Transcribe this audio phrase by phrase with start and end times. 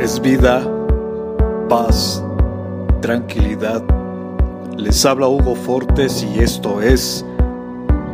[0.00, 0.66] es vida,
[1.68, 2.22] paz,
[3.00, 3.82] tranquilidad.
[4.76, 7.24] Les habla Hugo Fortes y esto es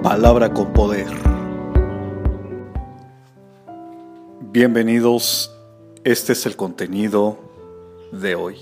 [0.02, 1.08] Palabra con Poder.
[4.52, 5.56] Bienvenidos,
[6.04, 7.38] este es el contenido
[8.12, 8.56] de hoy.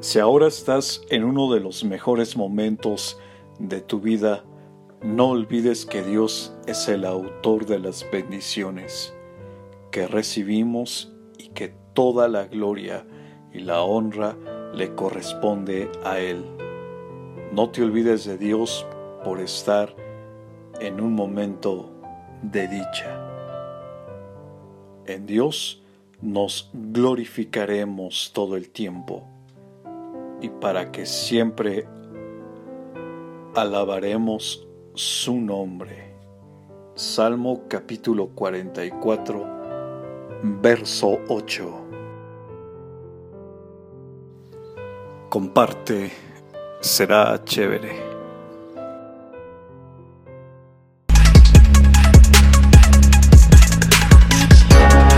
[0.00, 3.18] Si ahora estás en uno de los mejores momentos
[3.58, 4.44] de tu vida,
[5.02, 9.14] no olvides que Dios es el autor de las bendiciones
[9.90, 13.06] que recibimos y que toda la gloria
[13.52, 14.36] y la honra
[14.74, 16.44] le corresponde a Él.
[17.52, 18.86] No te olvides de Dios
[19.24, 19.94] por estar
[20.80, 21.90] en un momento
[22.42, 23.24] de dicha.
[25.06, 25.82] En Dios
[26.20, 29.22] nos glorificaremos todo el tiempo
[30.40, 31.86] y para que siempre
[33.54, 34.67] alabaremos
[34.98, 36.12] su nombre.
[36.96, 39.46] Salmo capítulo 44,
[40.60, 41.88] verso 8.
[45.28, 46.10] Comparte,
[46.80, 48.17] será chévere.